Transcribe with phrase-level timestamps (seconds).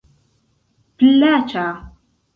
[1.03, 1.67] plaĉa